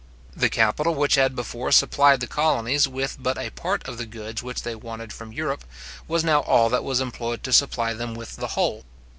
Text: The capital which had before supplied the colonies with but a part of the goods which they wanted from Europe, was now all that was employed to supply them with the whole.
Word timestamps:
The 0.35 0.49
capital 0.49 0.95
which 0.95 1.13
had 1.13 1.35
before 1.35 1.71
supplied 1.71 2.21
the 2.21 2.25
colonies 2.25 2.87
with 2.87 3.17
but 3.21 3.37
a 3.37 3.51
part 3.51 3.87
of 3.87 3.99
the 3.99 4.07
goods 4.07 4.41
which 4.41 4.63
they 4.63 4.73
wanted 4.73 5.13
from 5.13 5.31
Europe, 5.31 5.63
was 6.07 6.23
now 6.23 6.39
all 6.39 6.69
that 6.69 6.83
was 6.83 6.99
employed 7.01 7.43
to 7.43 7.53
supply 7.53 7.93
them 7.93 8.15
with 8.15 8.37
the 8.37 8.47
whole. 8.57 8.83